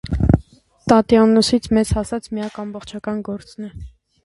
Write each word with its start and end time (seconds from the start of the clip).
Տատիանոսից 0.93 1.69
մեզ 1.79 1.93
հասած 1.99 2.31
միակ 2.39 2.59
ամբողջական 2.67 3.23
գործն 3.31 3.71
է։ 3.71 3.73